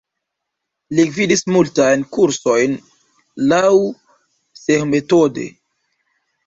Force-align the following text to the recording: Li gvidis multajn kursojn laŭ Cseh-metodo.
Li 0.99 1.03
gvidis 1.17 1.43
multajn 1.57 2.05
kursojn 2.17 2.75
laŭ 3.53 3.63
Cseh-metodo. 4.61 5.49